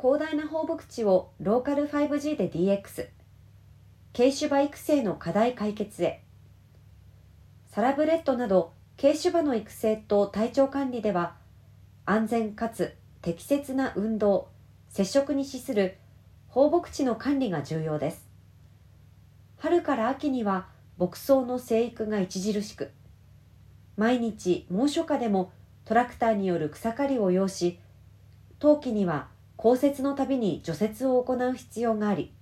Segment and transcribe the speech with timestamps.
[0.00, 3.08] 広大な放牧地をローカル 5G で DX
[4.16, 6.22] 軽種馬育成の課題解決へ。
[7.66, 11.34] サラブレッドなど軽種馬の育成と体調管理では
[12.06, 14.50] 安全かつ適切な運動
[14.88, 15.98] 接触に資する
[16.46, 18.28] 放牧地の管理が重要です。
[19.56, 22.92] 春から秋には牧草の生育が著しく
[23.96, 25.50] 毎日猛暑下でも
[25.84, 27.80] トラクターによる草刈りを要し
[28.60, 32.32] 冬季には降雪のたびに除雪を行う必要があり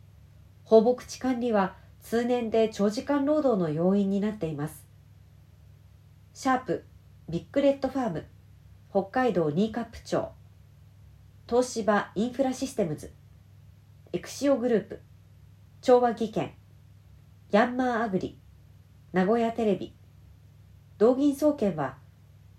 [0.65, 4.87] 放牧地管理は通年で長時間労働の要因になっています。
[6.35, 6.85] シャープ
[7.29, 8.27] ビッグレッドファーム
[8.91, 10.29] 北海道新カップ町
[11.49, 13.11] 東芝インフラシステムズ
[14.13, 15.01] エクシオグループ
[15.81, 16.53] 調和技研
[17.51, 18.39] ヤンマーアグリ
[19.15, 19.95] 名古屋テレビ
[20.99, 21.97] 道銀総研は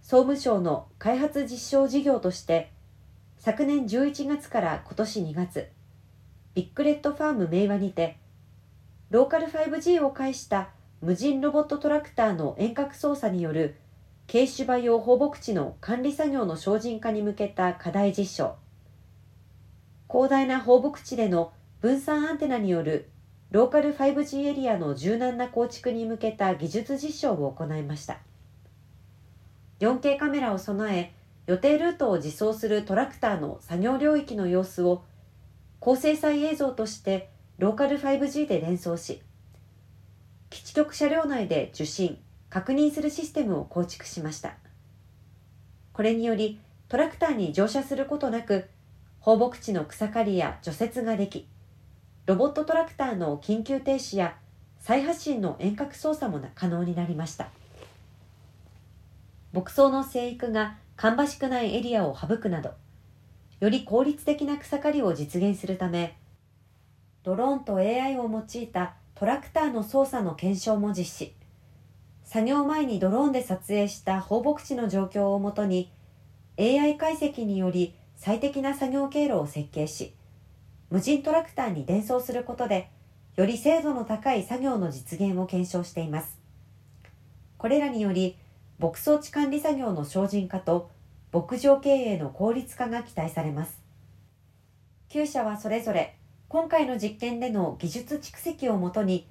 [0.02, 2.72] 総務省の開発実証事業として
[3.40, 5.70] 昨年11月から今年2月
[6.56, 8.18] ビッグレッドファーム明和にて
[9.12, 10.70] ローカル 5G を介した
[11.02, 13.76] 無人ロボットトラクターの遠隔操作による
[14.30, 18.56] 軽種馬用放牧地の管理作業の精進化に向けた課題実証。
[20.10, 23.10] 広大な放牧地での分散アンテナによる
[23.52, 28.18] ローカル 5G エリアの柔軟な構築に向けた技術実証を行いました。
[29.80, 31.14] 4K カメラを備え
[31.48, 35.06] 予定ルートを自走するトラクターの作業領域の様子を
[35.80, 39.22] 高精細映像としてローカル 5G で連想し
[40.50, 44.56] 基地局車両内で受信確認するシステムを構築しました。
[45.94, 46.60] これにより
[46.90, 48.70] トラクターに乗車することなく
[49.20, 51.48] 放牧地の草刈りや除雪ができ
[52.26, 54.36] ロボットトラクターの緊急停止や
[54.80, 57.48] 再発進の遠隔操作も可能になりました。
[59.54, 62.72] 牧草の生育が芳しくないエリアを省くなど
[63.60, 66.18] より効率的な草刈りを実現するため
[67.24, 71.34] ドローンと AI を用いたトラクターの操作の検証も実施。
[72.24, 75.92] 作業前にドローンで撮影した放牧地の状況をもとに
[76.60, 80.14] AI 解析により最適な作業経路を設計し
[80.90, 82.90] 無人トラクターに伝送することで
[83.36, 86.40] より精度の高い作業の実現を検証しています。
[87.58, 88.36] これらにより
[88.80, 90.92] 牧草地管理作業の精進化と
[91.34, 93.82] 牧場経営の効率化が期待されます。
[95.10, 96.18] 9社はそれぞれ
[96.48, 99.28] 今回の実験での技術蓄積をもとに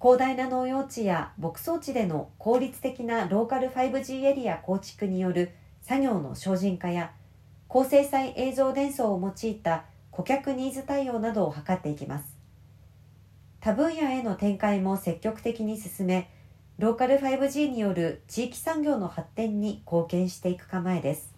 [0.00, 5.52] 広大な農用地や牧草地での効率的なローカル 5G エリア構築による
[5.82, 7.12] 作業の精進化や
[7.68, 12.36] 高精細映像伝送を用いた顧客ニーズ対応などを図っていきます。
[13.60, 16.28] 他分野への展開も積極的に進め
[16.80, 21.34] ローカル 5G による地域産業の発展に貢献していく構えです。